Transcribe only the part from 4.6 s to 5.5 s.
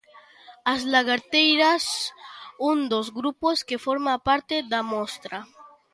da Mostra.